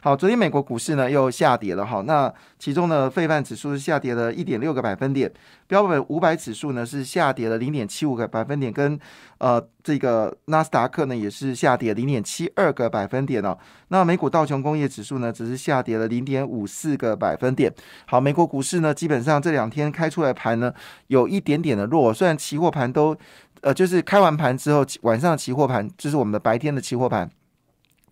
[0.00, 5.30] 好，昨天美国股市呢又下跌了哈，那其中呢费半指数是下跌了一点六个百分点，
[5.66, 8.96] 标本五百指数呢是下跌了零点七五个百分点，跟
[9.38, 13.58] 呃这个纳斯达克呢也是下跌零点七二个百分点哦。
[13.88, 17.72] 那美股道琼工业指数呢，只是下跌了零点五四个百分点。
[18.06, 20.72] 好，美国股市呢，基本上这两天开出来盘呢，
[21.08, 22.14] 有一点点的弱。
[22.14, 23.16] 虽然期货盘都，
[23.62, 27.28] 呃，就是开完盘之后，晚上期货盘就是我们的白天的期货盘，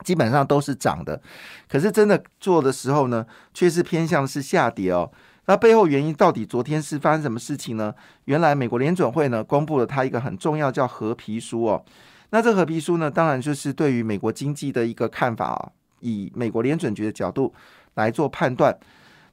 [0.04, 1.20] 基本上都是涨的。
[1.68, 5.10] 可是真的做的时候呢，却是偏向是下跌哦。
[5.46, 7.94] 那背后原因到底昨天是发生什么事情呢？
[8.24, 11.84] 原来美国联准会呢，公布了它一个很重要叫合皮书哦。
[12.30, 15.70] 那这合皮书呢，当然就是对于美国经济的一个看法啊，
[16.00, 17.54] 以美国联准局的角度
[17.94, 18.76] 来做判断。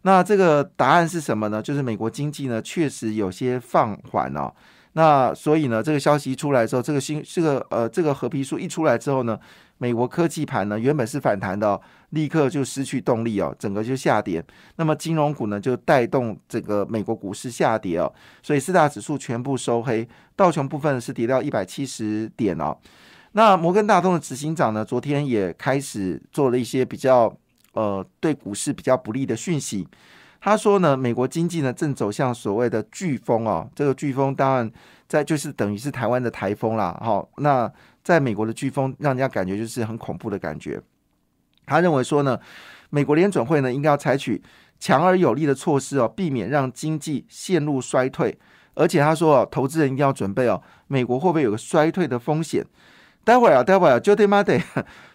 [0.03, 1.61] 那这个答案是什么呢？
[1.61, 4.53] 就是美国经济呢确实有些放缓哦。
[4.95, 9.39] 那所以呢，这个消息一出来之后，这个新这个呃这个合皮书一出来之后呢，
[9.83, 11.77] 美国科技盘呢原本是反弹的，
[12.11, 14.41] 立刻就失去动力哦，整个就下跌。
[14.77, 18.09] 那么金融股呢就带动这个美国股市下跌哦，
[18.41, 22.77] 所以四大指数全部收黑，道琼部分是跌到一百七十点哦。
[23.33, 27.35] 那摩根大通的执行长呢，昨天也开始做了一些比较
[27.73, 29.85] 呃对股市比较不利的讯息。
[30.39, 34.71] 他说呢，美国经济呢正走向所谓的飓风哦，这个飓风当然
[35.09, 36.97] 在就是等于是台湾的台风啦。
[37.01, 37.69] 好，那
[38.03, 40.81] 在美国的飓风让人家感觉就是很恐怖的感觉。
[41.65, 42.37] 他认为说呢，
[42.89, 44.43] 美国联准会呢应该要采取
[44.79, 48.37] 强而有力的措施哦，避免让经济陷入衰退。
[48.75, 52.65] 而且他说哦，投资人一定要准备哦，美国会不会有个衰退的风险？
[53.23, 54.43] 待会儿啊，待会儿就对吗？
[54.43, 54.61] 对，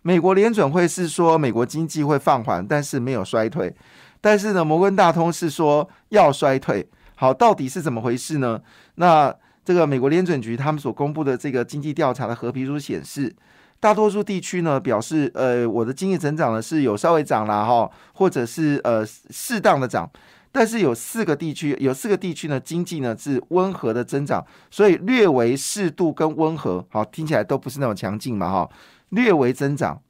[0.00, 3.75] 美国联准会是说美国经济会放缓，但是没有衰退。
[4.20, 6.89] 但是呢，摩根大通是说要衰退。
[7.16, 8.62] 好，到底是怎么回事呢？
[8.94, 9.34] 那
[9.69, 13.31] 这个美国联准局他们所公布的这个经济调查的合皮书显示，
[13.79, 20.11] 大多数地区呢表示，呃，我的经济增长呢是有稍微涨了哈，或者是呃适当的涨。
[20.51, 28.71] 但是有四个地区，有四个地区呢经济呢是温和的增长，所以略为适度跟温和，好听起来都不是那种强劲嘛哈，
[29.11, 30.00] 略为增长，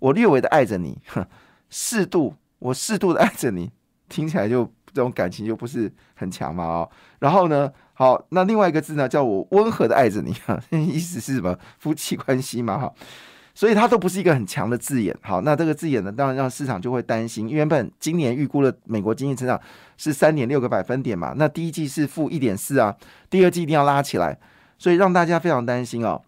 [0.00, 0.98] 我略微的爱着你，
[1.70, 2.34] 适度。
[2.58, 3.70] 我适度的爱着你，
[4.08, 6.90] 听起来就这种感情就不是很强嘛哦。
[7.20, 11.56] 然后呢，好，那另外一个字呢，叫我温和的爱着你，哈， 意思是什么？
[11.78, 12.92] 夫妻关系嘛哈。
[13.54, 15.16] 所以它都不是一个很强的字眼。
[15.22, 17.48] 好，那这个字眼呢，当然让市场就会担心。
[17.48, 19.60] 原本今年预估的美国经济增长
[19.96, 22.94] 是三点六个百分点嘛，那第一季是负一点四啊，
[23.30, 24.36] 第二季一定要拉起来，
[24.76, 26.20] 所以让大家非常担心哦。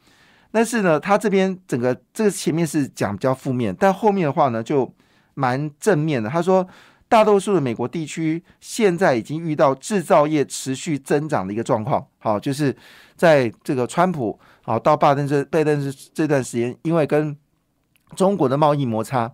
[0.53, 4.91] 但是呢，他这边整个这个前面是讲比较负面，但后面的话呢就。
[5.39, 6.67] 蛮正面的，他说，
[7.09, 12.05] 大多数的美国地区现在已经遇到制造业持续增长的一个状况。
[12.19, 12.77] 好，就是
[13.15, 17.37] 在这个川普好到拜登这拜登这这段时间，因为跟
[18.17, 19.31] 中国的贸易摩擦，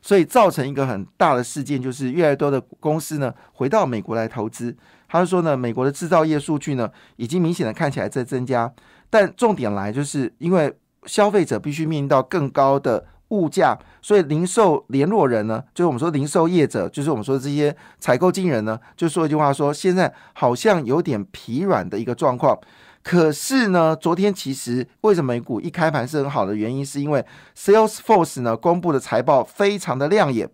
[0.00, 4.76] 所以造成一个很大的事件，就是越来越多的公司呢回到美国来投资。
[5.08, 8.72] 他说呢，美国的制造业数据呢已经明显的看起来在增加，
[9.10, 10.72] 但重点来就是因为
[11.06, 13.06] 消费者必须面临到更高的。
[13.30, 22.58] 物价，所以零售联络人呢，就是我们说零售业者，就是我们说这些采购经人呢，就说一句话说，现在好像有点疲软的一个状况。
[23.02, 27.24] 可是呢，昨天其实为什么美股一开盘是很好的原因，是因为
[27.56, 30.48] Salesforce 呢公布的财报非常的亮眼。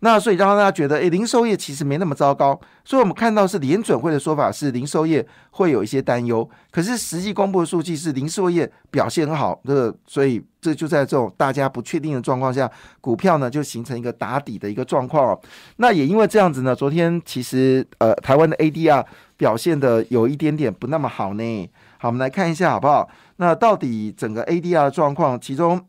[0.00, 2.58] 那所以让大家觉得，诶，零售业其实没那么糟糕。
[2.84, 9.60] 所以我们看到是联准会的说法是零售业会有一些担忧，可是实际公布的数据是零售业表现很好。
[9.64, 12.70] 这，所以这就在这种大家不确定的状况下，
[13.00, 15.36] 股票呢就形成一个打底的一个状况。
[15.78, 19.04] 那也因为这样子呢，昨天其实呃台湾的 ADR
[19.36, 21.70] 表现的有一点点不那么好呢。
[21.98, 23.08] 好，我们来看一下好不好？
[23.38, 25.84] 那到底整个 ADR 的状况，其中。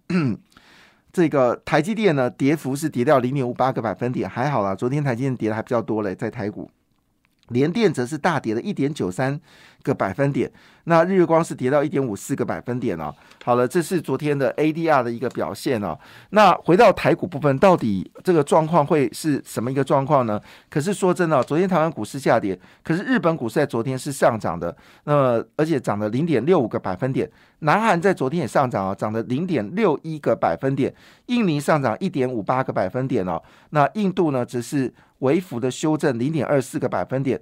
[1.18, 4.76] 这个台积电呢，跌幅是跌掉零点五八个百分点，还好啦。
[4.76, 6.70] 昨天台积电跌的还比较多嘞，在台股，
[7.50, 9.40] 联电则是大跌了一点九三
[9.84, 10.52] 个百分点。
[10.86, 13.14] 那日月光是跌到一点五四个百分点哦。
[13.44, 15.98] 好了，这是昨天的 ADR 的一个表现哦。
[16.30, 20.40] 那回到台股部分，到底这个状况会是什么一个状况呢？
[20.70, 24.74] 可是说真的，昨天台湾股市下跌，可是日本股市在昨天是上涨的，
[25.04, 27.30] 那么而且涨了零点六五个百分点。
[27.60, 30.94] 南韩在昨天也上涨啊，涨了零点六一个百分点。
[31.26, 33.42] 印尼上涨一点五八个百分点哦。
[33.72, 37.42] 那印度呢，只是微幅的修正零点二四个百分点。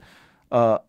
[0.49, 0.83] 呃。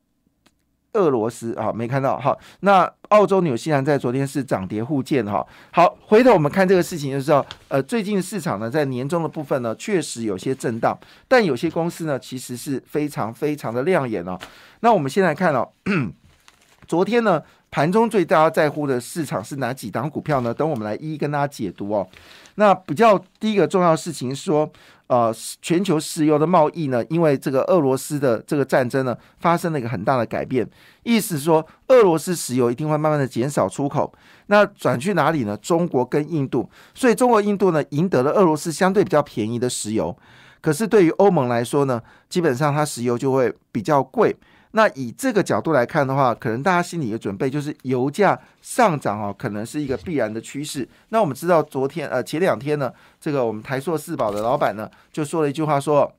[0.93, 2.19] 俄罗斯啊，没看到。
[2.19, 5.47] 好，那澳洲、纽西兰在昨天是涨跌互见哈。
[5.71, 10.99] 好，回头我们看这个事情就知道，呃，最近市场呢在年终的部分呢确实有些震荡，
[11.29, 14.39] 但有些公司呢其实是非常非常的亮眼哦。
[14.81, 15.69] 那我们先来看哦，
[16.89, 17.43] 昨天呢
[17.77, 20.55] 盘中最大家在乎的市场是哪几档股票呢？
[20.55, 22.09] 等我们来一一跟大家解读哦。
[22.55, 24.67] 那比较第一个重要事情是说。
[25.09, 25.33] 呃，
[25.63, 30.69] 全球石油的贸易呢，因为这个俄罗斯的这个战争呢，发生了一个很大的改变。
[31.05, 34.13] 意思说，俄罗斯石油一定会慢慢的减少出口，
[34.47, 35.57] 那转去哪里呢？
[35.59, 36.69] 中国跟印度。
[36.93, 40.17] 所以中国、印度呢，赢得了俄罗斯相对比较便宜的石油。
[40.61, 44.35] 可是对于欧盟来说呢，基本上它石油就会比较贵。
[44.77, 50.87] 那以这个角度来看的话，可能大家心里的准备就是油价上涨哦，可能是一个必然的趋势。
[51.09, 56.13] 那我们知道，昨天呃前两天呢，这个我们台硕四宝的老板呢就说了一句话，说：“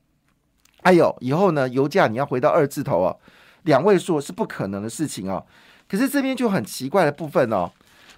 [0.82, 3.16] 哎呦，以后呢油价你要回到二字头哦，
[3.62, 5.46] 两位数是不可能的事情哦。”
[5.88, 7.70] 可是这边就很奇怪的部分哦，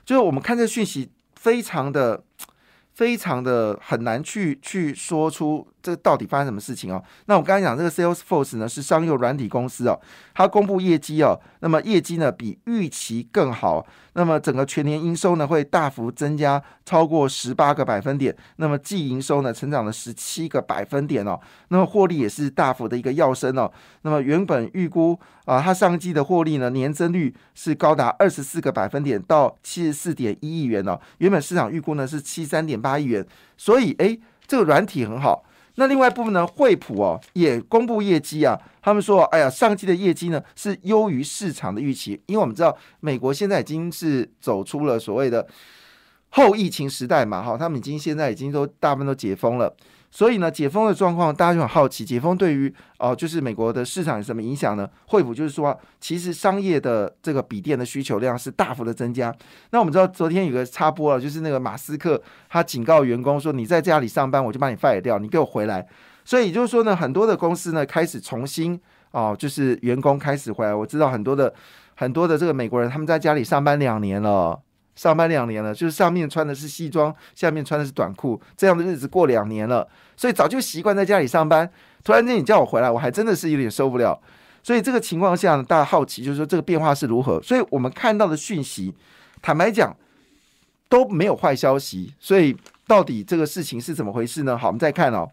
[0.06, 2.24] 就是我们看这讯息非常的。
[2.92, 7.02] 非常的很难去去说出这到底发生什么事情哦。
[7.26, 10.00] 那我刚才讲这个 Salesforce 呢是商用软体公司哦，
[10.34, 23.72] 它公布业绩哦，那么业绩呢比预期更好，那么整个全年营收呢会大幅增加超过十八个百分点，那么季营收呢成长了十七个百分点哦，那么获利也是大幅的一个跃升哦。
[24.02, 32.90] 那么原本预估啊，它上季的获利呢年增率是高达二十四个百分点到七十四点一亿元哦，原本市场预估呢是七三点八。
[33.00, 35.42] 亿元，所以哎，这个软体很好。
[35.80, 45.46] 那另外一部分呢，惠普哦也公布业绩啊，他们说，哎呀，上季的业绩呢是优于市场的预期，因为我们知道美国现在已经是走出了所谓的
[46.28, 49.74] 后疫情时代嘛，哈，他们已经现在已经都大部分都解封了。
[50.12, 54.88] 所以呢，解封的状况大家就很好奇，解封对于哦，就是美国的市场有什么影响呢？
[55.06, 59.32] 惠普就是说，其实商业的这个笔电的需求量是大幅的增加。
[59.70, 65.86] 那我们知道昨天有个插播了，就是那个马斯克他警告员工说：“你在家里上班，我就把你 fire 掉，你给我回来。”
[66.24, 68.78] 所以就是说呢，很多的公司呢开始重新
[69.12, 70.74] 哦，就是员工开始回来。
[70.74, 71.54] 我知道很多的
[71.94, 74.60] 很多的这个美国人他们在家里上班两年了。
[75.00, 81.66] 上班两年了，就是上面穿的是西装，下面穿的是短裤，这样的日子过两年了，所以早就习惯在家里上班。
[82.04, 84.20] 突然间你叫我回来，我还真的是有点受不了。
[84.62, 87.40] 所以这个情况下，大家好奇就是说这个变化是如何。
[87.40, 88.94] 所以我们看到的讯息，
[89.40, 89.96] 坦白讲
[90.90, 92.12] 都没有坏消息。
[92.20, 92.54] 所以
[92.86, 94.58] 到底这个事情是怎么回事呢？
[94.58, 95.26] 好，我们再看哦，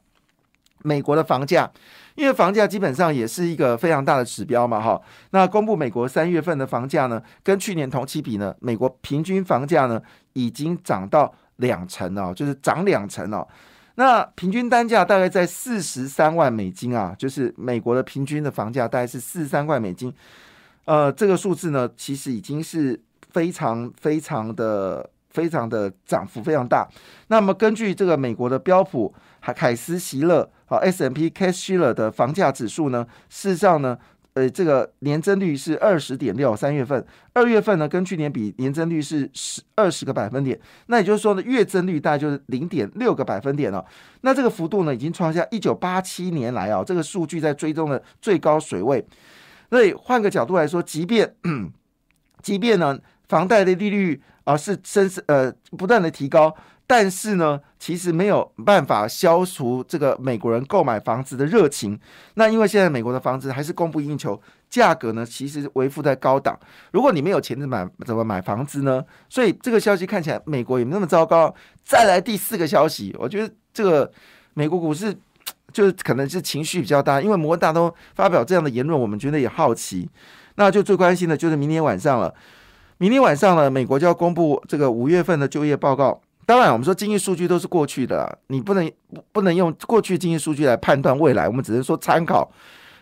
[0.83, 1.69] 美国的房价。
[2.17, 4.99] 因为房价基本上也是一个非常大的指标嘛，哈。
[5.29, 10.01] 那公布美国三月份的房价呢，跟去年同期比呢，美国平均房价呢
[10.33, 13.47] 已经涨到两成哦，就是涨两成哦。
[13.95, 20.11] 那平均单价大概在四十三万美金啊，就是美国的平均的房价大概是四十三万美金。
[20.85, 22.99] 呃，这个数字呢，其实已经是
[23.29, 26.87] 非常非常的非常的涨幅非常大。
[27.27, 30.49] 那么根据这个美国的标普海凯斯席勒。
[30.69, 33.97] 好，S M P Cashier 的房价指数呢，事实上呢，
[34.33, 37.01] 呃，这个年增率是二十点六，三月份、
[37.31, 43.85] 二月份呢，跟去年比年增率是十二十个百分点，那也就是说呢，月增率大概就是零点六个百分点了。
[44.23, 49.01] 那这个幅度呢，已经创下一九八七年来啊，这个数据在追踪的最高水位。
[49.69, 51.33] 所以换个角度来说，即便
[52.43, 52.99] 即便呢，
[53.29, 56.55] 房贷的利率啊是升呃不断的提高。
[56.89, 61.99] 但是呢，其实没有办法消除这个美国人购买房子的热情。
[62.35, 66.57] 那因为现在美国的房子还是供不应求，价格呢其实维护在高档。
[66.93, 69.03] 如果你没有钱怎买怎么买房子呢？
[69.27, 71.53] 所以这个消息看起来美国也没那么糟糕。
[71.83, 74.09] 再来第四个消息，我觉得这个
[74.53, 75.13] 美国股市
[75.73, 80.09] 就是可能是情绪比较大，因为摩根大通发表这样的言论，我们觉得也好奇。
[80.55, 82.33] 那就最关心的就是明天晚上了。
[82.99, 86.19] 明天晚上呢，美国就要公布这个五月份的就业报告。
[86.45, 88.91] 当然，我们说经济数据都是过去的，你不能
[89.31, 92.49] 不能用过去经济数据来判断未来，我们只能说参考。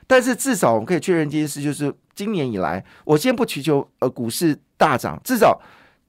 [0.08, 5.62] 但是至少我们可以确认一件事，就是今年以来，我先不祈求呃股市大涨，至少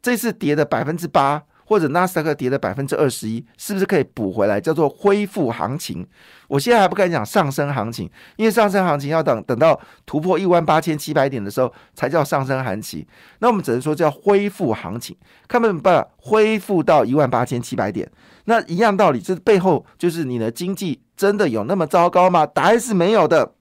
[0.02, 1.42] 这次跌的百分之八。
[1.66, 4.58] 或者纳斯达克跌了百分之二十一，是不是可以补回来？
[4.58, 6.06] 叫做恢复行情。
[6.48, 13.04] 我现在还不敢讲上升行情，因为上升行情要等等到突破一万八千七百点的时候才叫上升行情。
[13.40, 15.16] 那我们只能说叫恢复行情，
[15.48, 18.10] 看有没办法恢复到一万八千七百点。
[18.44, 22.46] 那一样道理，这背后就是你的经济真的有那么糟糕吗？
[22.46, 23.52] 答案是没有的。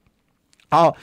[0.70, 0.96] 好，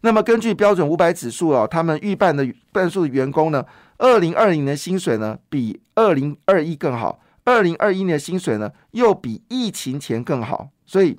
[0.00, 3.64] 那么根据标准五百指数哦，他们预办的半数的员工呢？
[3.98, 10.70] 二零二零的薪水呢，比二零二一更好；二零二一年的薪水呢，又比疫情前更好。
[10.86, 11.18] 所以，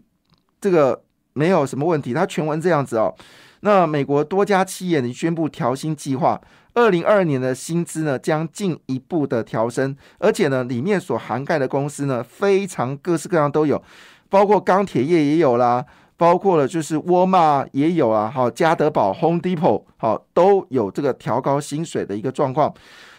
[0.60, 2.14] 这个没有什么问题。
[2.14, 3.14] 它全文这样子哦。
[3.62, 6.40] 那美国多家企业呢宣布调薪计划，
[6.74, 13.84] 二零二二年的薪资呢将进一步的调升，而且呢里面所涵盖的公司呢非常各式各样都有，
[14.30, 15.86] 包括钢铁业也有啦，
[16.20, 22.74] 包括了就是沃尔玛也有啊，好，家得宝、Home Depot 好都有这个调高薪水的一个状况。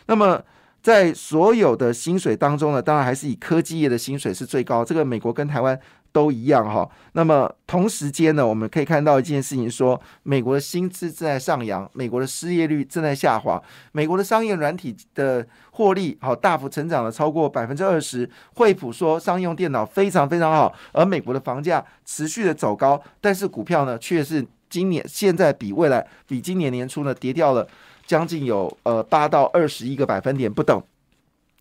[0.04, 0.38] 那么
[0.82, 5.78] 在所有的薪水当中呢，当然还是以科技业的薪水是最高，这个美国跟台湾。
[6.12, 18.28] 都一样哈，那么同时间呢，我们可以看到一件事情，说美国的薪资正在上扬，美国的失业率正在下滑，美国的商业软体的获利好大幅成长了超过百分之二十。
[18.56, 27.64] 惠普说商用电脑非常非常好，而美国的房价持续的走高，但是股票呢却是今年现在比未来比今年年初呢跌掉了
[28.10, 30.82] 将近有呃八到二十一个百分点不等。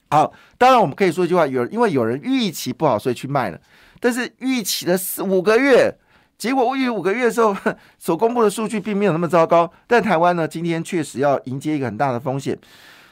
[0.10, 3.62] 好，当然我们可以说一句话，有因为有人预期不好，所以去卖了。
[4.00, 5.94] 但是预期了四五个月，
[6.40, 7.56] 结果我预期五个月的时候
[8.00, 9.72] 所公布的数据并没有那么糟糕。
[9.86, 12.58] 但台湾呢，今天确实要迎接一个很大的风险，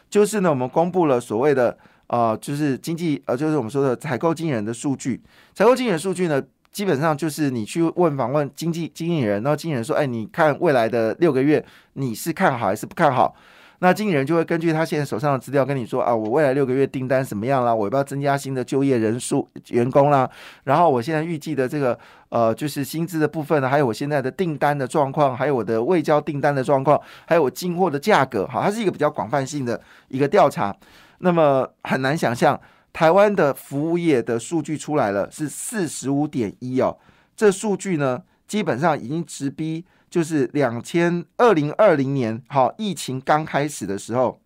[0.09, 1.77] 就是呢，我们公布了所谓的
[2.07, 5.21] 啊，就是经济呃，就是我们说的采购经理人的数据。
[5.53, 6.41] 采购经理人数据呢，
[6.77, 13.33] 基本上就是你去问访问经济经纪人，然后经纪人说，哎，你看未来的六个月，你是看好还是不看好？
[13.79, 17.73] 那经纪人就会根据他现在手上的资料跟你说啊，我未来六个月订单怎么样啦？
[17.73, 20.29] 我要不要增加新的就业人数员工啦？
[20.65, 21.97] 然后我现在预计的这个
[22.29, 30.75] 呃，就是薪资的部分呢，还有我现在的订单的状况，还有我的未交订单的状况，还有我进货的价格，好，它是一个比较广泛性的一个调查。
[31.21, 32.59] 那么很难想象，
[32.97, 36.97] 台湾的服务业的数据出来了，是四十五点一哦，
[37.35, 39.85] 这数据呢，基本上已经直逼。
[40.09, 44.41] 就是两千二零二零年，好，疫情刚开始的时候，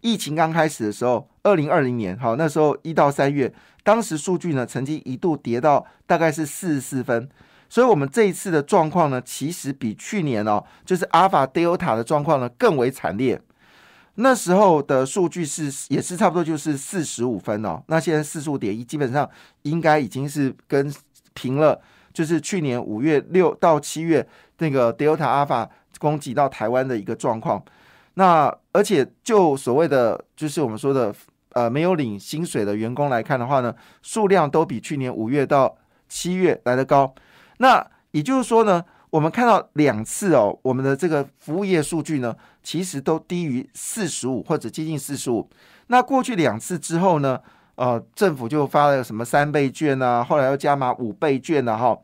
[0.00, 7.28] 疫情刚开始的时候，二零二零年，好，那时候一到三月，当时数据呢，曾经一度跌到大概是四十四分，
[7.68, 13.40] 所以我们这一次的状况呢，其实比去年哦，就是阿尔法、德尔塔的状况呢更为惨烈。
[14.16, 19.28] 那时候的数据是也是差不多就是四十五分哦，那现在四十五点一，基本上
[19.62, 20.92] 应该已经是跟
[21.34, 21.80] 平了。
[22.12, 24.28] 就是去年五月六到七月
[24.58, 25.66] 那个 Delta Alpha
[25.98, 27.64] 攻击到台湾的一个状况，
[28.14, 31.14] 那而且就所谓的就是我们说的
[31.52, 35.74] 呃没有领薪水的员工来看的话呢，数量都比去年五月到
[36.06, 37.14] 七月来的高。
[37.56, 45.46] 那也就是说呢，我们看到两次哦，我们的这个服务业数据呢，其实都低于四十五或者接近四十五。
[45.88, 47.38] 那过去两次之后呢？
[47.74, 51.98] 呃，政府就发了什么三倍券啊，后来又加码五倍券了哈。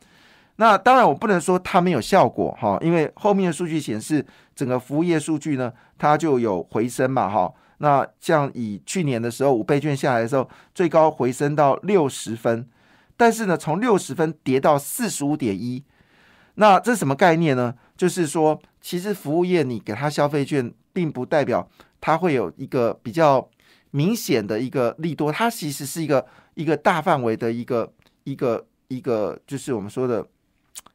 [0.57, 4.25] 那当然我不能说它没有效果哈，因为后面的数据显示
[4.55, 7.53] 整个服务业数据呢，它就有回升嘛哈。
[7.79, 12.67] 那像以去年的时候五倍券下来的时候，最高回升到六十分，
[13.17, 15.85] 但是呢，从六十分跌到四十五点一，
[16.59, 17.75] 那这是什么概念呢？
[17.97, 21.69] 就是说，其实服务业你给他消费券，并不代表
[22.01, 23.49] 它会有一个比较。
[23.91, 27.91] 明显的一个利多，它其实是一个一个大范围的一个
[28.25, 30.23] 一个一个，就是我们说的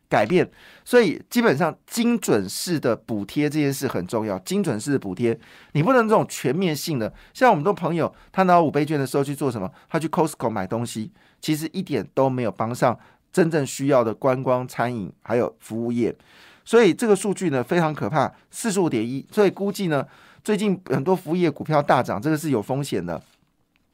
[0.08, 0.48] 改变。
[0.86, 4.38] 所以基本上精准式的补贴这件事很重要。
[4.38, 5.38] 精准式的补贴，
[5.72, 7.12] 你不能这种全面性的。
[7.34, 9.68] 像我们的朋友，他拿五倍券的时候去做什么？
[9.90, 12.98] 他去 Costco 买东西，其实一点都没有帮上
[13.34, 16.16] 真正需要的观光、餐饮还有服务业。
[16.64, 19.28] 所以这个数据呢非常可怕，四十五点一。
[19.30, 20.08] 所以估计呢。
[20.46, 23.24] 最近很多服务业股票大涨，这个是有风险的。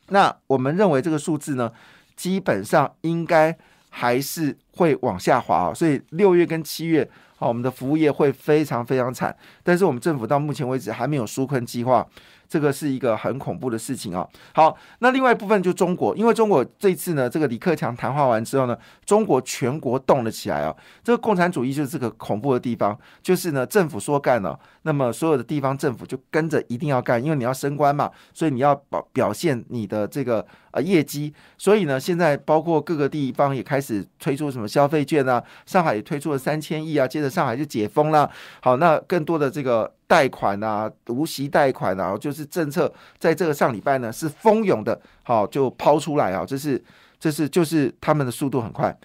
[0.08, 1.72] 那我们认为这个数字呢，
[2.15, 3.55] 基本上应该
[3.91, 9.38] 还是会往下滑，所以六月跟七月，好，我们的服务业会非常非常惨。
[9.62, 12.03] 但是我们政府到目前为止还没有纾困计划。
[12.50, 14.27] 这个是一个很恐怖的事情啊！
[14.56, 18.75] 好，那另外一部分就中国，因为中国这次呢，这个李克强谈话完之后呢，
[19.06, 20.75] 中国全国动了起来啊！
[21.03, 38.27] 这个共产主义就是这个恐怖的地方，就是呢，政府说干了，那么所有的地方政府就跟着一定要干，因为你要升官嘛，所以你要表表现你的这个呃业绩，所以呢，现在包括各个地方也开始推出什么消费券啊，上海也推出了三千亿啊，接着上海就解封了，
[38.60, 39.94] 好，那更多的这个。
[40.10, 46.84] 贷款啊，无息贷款啊，就是政策在这个上礼拜呢是蜂拥的，好就抛出来啊，这是
[47.20, 48.98] 这是就是他们的速度很快。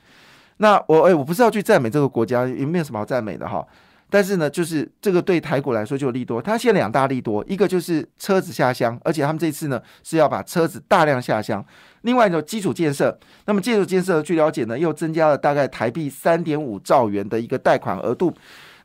[0.56, 3.62] 那我哎，我不是要去赞美这个国家，也没有什么好赞美的哈。
[4.08, 11.62] 但是呢，就是这个对台股来说就有利多，它现在两大利多，一个就是车子下乡，而且他们这次呢是要把车子大量下乡。
[12.02, 18.32] 另外一种基础建设，那么基础建设据了解呢，又增加了大概台币三点五兆元的一个贷款额度。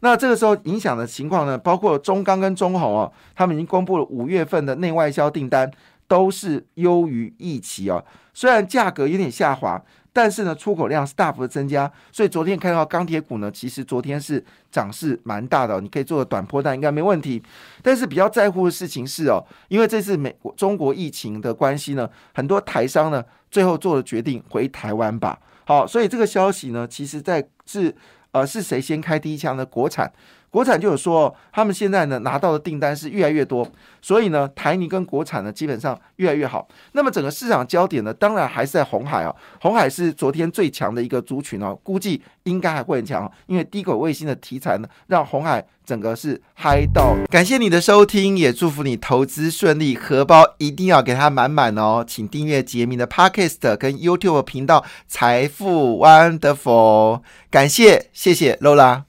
[0.01, 5.69] 那这个时候影响的情况呢，包括中钢跟中红哦，他们已经公布了五月份的内外销订单，
[6.07, 8.03] 都是优于预期哦。
[8.33, 9.81] 虽然价格有点下滑，
[10.13, 17.43] 但是呢，出口量是大幅的增加，所以昨天看到钢铁股呢，其实昨天是涨势蛮大的，你可以做个短波段应该没问题。
[17.83, 25.37] 但是比较在乎的事情是哦，因为这次美国中国疫情的关系呢，很多台商呢最后做了决定回台湾吧。
[25.65, 27.93] 好，所以这个消息呢，其实在是
[28.31, 29.65] 而是谁先开第一枪呢？
[29.65, 30.11] 国产。
[30.49, 33.67] 国产就有说，他们现在呢拿到的订单是越来越多，
[34.01, 36.67] 所以呢台泥跟国产呢基本上越来越好。
[36.93, 47.15] 那么整个市场焦点呢，当然还是在红海啊，红海是昨天最强的一个族群哦，估计应该还会很强，因为低轨卫星的题材呢，让红海整个是嗨到。
[47.29, 52.03] 感谢你的收听，也祝福你投资顺利，荷包一定要给它满满哦。
[52.07, 59.08] 请订阅杰明的 Podcast 跟 YouTube 频道财富 Wonderful，感谢谢谢 Lola。